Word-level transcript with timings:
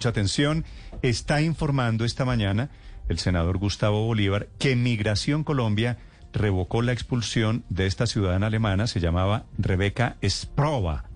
Mucha 0.00 0.10
atención. 0.10 0.64
Está 1.02 1.42
informando 1.42 2.04
esta 2.04 2.24
mañana 2.24 2.70
el 3.08 3.18
senador 3.18 3.58
Gustavo 3.58 4.06
Bolívar 4.06 4.46
que 4.60 4.76
Migración 4.76 5.42
Colombia 5.42 5.98
revocó 6.32 6.82
la 6.82 6.92
expulsión 6.92 7.64
de 7.68 7.86
esta 7.86 8.06
ciudadana 8.06 8.46
alemana, 8.46 8.86
se 8.86 9.00
llamaba 9.00 9.46
Rebeca 9.58 10.16
Sprova, 10.24 11.06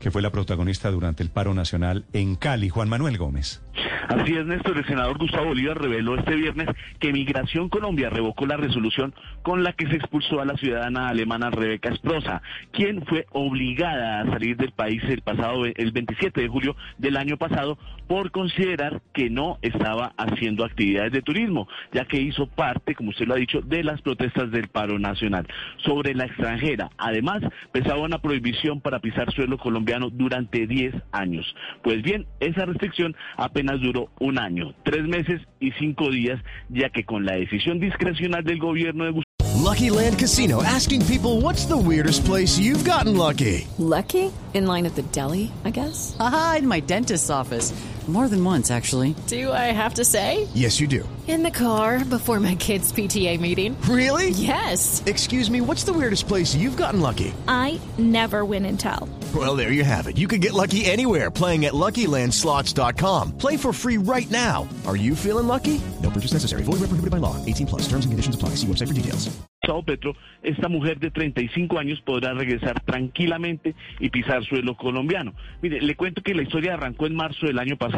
que 0.00 0.10
fue 0.10 0.22
la 0.22 0.32
protagonista 0.32 0.90
durante 0.90 1.22
el 1.22 1.30
paro 1.30 1.54
nacional 1.54 2.04
en 2.12 2.34
Cali. 2.34 2.68
Juan 2.68 2.88
Manuel 2.88 3.16
Gómez. 3.16 3.62
Así 4.08 4.34
es, 4.34 4.46
Néstor. 4.46 4.78
El 4.78 4.86
senador 4.86 5.18
Gustavo 5.18 5.46
Bolívar 5.46 5.80
reveló 5.80 6.16
este 6.16 6.34
viernes 6.34 6.68
que 6.98 7.12
Migración 7.12 7.68
Colombia 7.68 8.10
revocó 8.10 8.46
la 8.46 8.56
resolución 8.56 9.14
con 9.42 9.62
la 9.62 9.72
que 9.72 9.86
se 9.88 9.96
expulsó 9.96 10.40
a 10.40 10.44
la 10.44 10.56
ciudadana 10.56 11.08
alemana 11.08 11.50
Rebeca 11.50 11.90
Esprosa, 11.90 12.42
quien 12.72 13.04
fue 13.06 13.26
obligada 13.32 14.20
a 14.20 14.26
salir 14.26 14.56
del 14.56 14.72
país 14.72 15.02
el 15.04 15.22
pasado 15.22 15.64
el 15.64 15.92
27 15.92 16.40
de 16.40 16.48
julio 16.48 16.76
del 16.98 17.16
año 17.16 17.36
pasado 17.36 17.78
por 18.06 18.30
considerar 18.30 19.02
que 19.12 19.30
no 19.30 19.58
estaba 19.62 20.12
haciendo 20.16 20.64
actividades 20.64 21.12
de 21.12 21.22
turismo, 21.22 21.68
ya 21.92 22.04
que 22.04 22.20
hizo 22.20 22.46
parte, 22.46 22.94
como 22.94 23.10
usted 23.10 23.26
lo 23.26 23.34
ha 23.34 23.38
dicho, 23.38 23.60
de 23.60 23.82
las 23.82 24.00
protestas 24.02 24.50
del 24.50 24.68
paro 24.68 24.98
nacional. 24.98 25.46
Sobre 25.78 26.14
la 26.14 26.24
extranjera, 26.24 26.90
además, 26.98 27.42
pesaba 27.72 28.00
una 28.00 28.18
prohibición 28.18 28.80
para 28.80 29.00
pisar 29.00 29.32
suelo 29.32 29.58
colombiano 29.58 30.10
durante 30.10 30.66
10 30.66 30.94
años. 31.12 31.54
Pues 31.82 32.02
bien, 32.02 32.26
esa 32.40 32.64
restricción 32.66 33.16
apenas 33.36 33.80
duró 33.86 34.08
un 34.20 34.38
año, 34.38 34.74
tres 34.84 35.04
meses 35.04 35.40
y 35.60 35.70
cinco 35.72 36.10
días, 36.10 36.40
ya 36.68 36.90
que 36.90 37.04
con 37.04 37.24
la 37.24 37.34
decisión 37.36 37.80
discrecional 37.80 38.44
del 38.44 38.58
gobierno 38.58 39.04
de 39.04 39.22
Lucky 39.66 39.90
Land 39.90 40.18
Casino 40.18 40.62
asking 40.62 41.04
people 41.06 41.40
what's 41.40 41.66
the 41.66 41.76
weirdest 41.76 42.24
place 42.24 42.58
you've 42.58 42.84
gotten 42.84 43.16
lucky. 43.16 43.66
Lucky? 43.78 44.32
In 44.54 44.66
line 44.66 44.86
at 44.86 44.94
the 44.94 45.02
deli, 45.12 45.50
I 45.64 45.70
guess? 45.70 46.16
Aha, 46.20 46.56
in 46.58 46.68
my 46.68 46.80
dentist's 46.80 47.30
office. 47.30 47.72
More 48.06 48.28
than 48.28 48.44
once, 48.44 48.70
actually. 48.70 49.16
Do 49.26 49.52
I 49.52 49.72
have 49.72 49.94
to 49.94 50.04
say? 50.04 50.46
Yes, 50.54 50.78
you 50.78 50.86
do. 50.86 51.08
In 51.26 51.42
the 51.42 51.50
car 51.50 52.04
before 52.04 52.38
my 52.38 52.54
kids' 52.54 52.92
PTA 52.92 53.40
meeting. 53.40 53.76
Really? 53.82 54.30
Yes. 54.30 55.02
Excuse 55.06 55.50
me, 55.50 55.60
what's 55.60 55.82
the 55.82 55.92
weirdest 55.92 56.28
place 56.28 56.54
you've 56.54 56.76
gotten 56.76 57.00
lucky? 57.00 57.34
I 57.48 57.80
never 57.98 58.44
win 58.44 58.64
and 58.64 58.78
tell. 58.78 59.08
Well, 59.34 59.56
there 59.56 59.72
you 59.72 59.82
have 59.82 60.06
it. 60.06 60.16
You 60.16 60.28
can 60.28 60.38
get 60.38 60.52
lucky 60.52 60.84
anywhere 60.84 61.32
playing 61.32 61.64
at 61.64 61.74
LuckyLandSlots.com. 61.74 63.36
Play 63.38 63.56
for 63.56 63.72
free 63.72 63.96
right 63.98 64.30
now. 64.30 64.68
Are 64.86 64.96
you 64.96 65.16
feeling 65.16 65.48
lucky? 65.48 65.80
No 66.00 66.10
purchase 66.10 66.32
necessary. 66.32 66.62
Void 66.62 66.78
where 66.78 66.86
prohibited 66.86 67.10
by 67.10 67.18
law. 67.18 67.34
18 67.44 67.66
plus. 67.66 67.82
Terms 67.82 68.04
and 68.06 68.12
conditions 68.12 68.36
apply. 68.36 68.50
See 68.50 68.68
website 68.68 68.86
for 68.86 68.94
details. 68.94 69.36
Sao 69.66 69.82
Petro, 69.82 70.14
esta 70.44 70.68
mujer 70.68 71.00
de 71.00 71.10
35 71.10 71.78
años 71.78 72.00
podrá 72.02 72.32
regresar 72.34 72.80
tranquilamente 72.84 73.74
y 73.98 74.10
pisar 74.10 74.44
suelo 74.44 74.76
colombiano. 74.76 75.34
Mire, 75.60 75.80
le 75.80 75.96
cuento 75.96 76.22
que 76.22 76.34
la 76.34 76.42
historia 76.42 76.74
arrancó 76.74 77.06
en 77.06 77.16
marzo 77.16 77.46
del 77.46 77.58
año 77.58 77.76
pasado, 77.76 77.95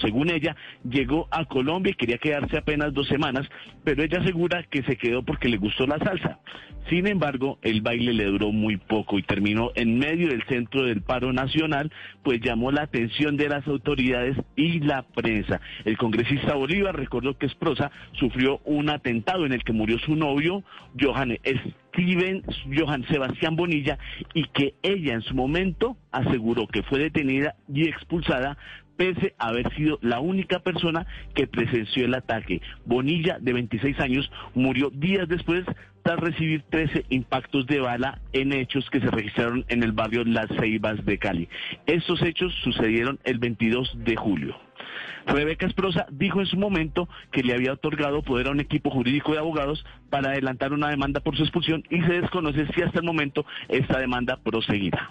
Según 0.00 0.30
ella, 0.30 0.54
llegó 0.88 1.26
a 1.30 1.44
Colombia 1.44 1.90
y 1.90 1.94
quería 1.94 2.18
quedarse 2.18 2.56
apenas 2.56 2.92
dos 2.92 3.08
semanas, 3.08 3.48
pero 3.82 4.02
ella 4.02 4.20
asegura 4.20 4.62
que 4.64 4.82
se 4.82 4.96
quedó 4.96 5.22
porque 5.22 5.48
le 5.48 5.56
gustó 5.56 5.86
la 5.86 5.98
salsa. 5.98 6.38
Sin 6.88 7.06
embargo, 7.06 7.58
el 7.62 7.80
baile 7.80 8.12
le 8.12 8.26
duró 8.26 8.52
muy 8.52 8.76
poco 8.76 9.18
y 9.18 9.22
terminó 9.22 9.72
en 9.74 9.98
medio 9.98 10.28
del 10.28 10.44
centro 10.44 10.84
del 10.84 11.02
paro 11.02 11.32
nacional, 11.32 11.90
pues 12.22 12.40
llamó 12.42 12.70
la 12.70 12.82
atención 12.82 13.36
de 13.36 13.48
las 13.48 13.66
autoridades 13.66 14.36
y 14.54 14.80
la 14.80 15.02
prensa. 15.02 15.60
El 15.84 15.96
congresista 15.96 16.54
Bolívar 16.54 16.94
recordó 16.94 17.36
que 17.38 17.46
Esprosa 17.46 17.90
sufrió 18.12 18.60
un 18.64 18.90
atentado 18.90 19.46
en 19.46 19.52
el 19.52 19.64
que 19.64 19.72
murió 19.72 19.98
su 19.98 20.14
novio, 20.14 20.62
Johan 21.00 21.38
Steven 21.94 22.42
Johan 22.76 23.06
Sebastián 23.08 23.56
Bonilla, 23.56 23.98
y 24.34 24.44
que 24.48 24.74
ella 24.82 25.14
en 25.14 25.22
su 25.22 25.34
momento 25.34 25.96
aseguró 26.12 26.66
que 26.66 26.82
fue 26.82 26.98
detenida 26.98 27.54
y 27.72 27.88
expulsada 27.88 28.58
pese 28.96 29.34
a 29.38 29.48
haber 29.48 29.72
sido 29.74 29.98
la 30.02 30.20
única 30.20 30.60
persona 30.60 31.06
que 31.34 31.46
presenció 31.46 32.04
el 32.04 32.14
ataque. 32.14 32.60
Bonilla, 32.84 33.38
de 33.40 33.52
26 33.52 34.00
años, 34.00 34.30
murió 34.54 34.90
días 34.90 35.28
después 35.28 35.64
tras 36.02 36.20
recibir 36.20 36.62
13 36.68 37.06
impactos 37.08 37.66
de 37.66 37.80
bala 37.80 38.20
en 38.32 38.52
hechos 38.52 38.88
que 38.90 39.00
se 39.00 39.10
registraron 39.10 39.64
en 39.68 39.82
el 39.82 39.92
barrio 39.92 40.22
Las 40.24 40.48
Ceibas 40.48 41.04
de 41.04 41.18
Cali. 41.18 41.48
Estos 41.86 42.22
hechos 42.22 42.54
sucedieron 42.62 43.18
el 43.24 43.38
22 43.38 43.92
de 44.04 44.14
julio. 44.14 44.54
Rebeca 45.26 45.66
Esprosa 45.66 46.06
dijo 46.10 46.40
en 46.40 46.46
su 46.46 46.58
momento 46.58 47.08
que 47.32 47.42
le 47.42 47.54
había 47.54 47.72
otorgado 47.72 48.22
poder 48.22 48.48
a 48.48 48.50
un 48.50 48.60
equipo 48.60 48.90
jurídico 48.90 49.32
de 49.32 49.38
abogados 49.38 49.84
para 50.10 50.30
adelantar 50.30 50.72
una 50.74 50.90
demanda 50.90 51.20
por 51.20 51.36
su 51.36 51.42
expulsión 51.42 51.82
y 51.88 52.00
se 52.02 52.20
desconoce 52.20 52.66
si 52.74 52.82
hasta 52.82 52.98
el 52.98 53.06
momento 53.06 53.46
esta 53.68 53.98
demanda 53.98 54.38
proseguirá. 54.42 55.10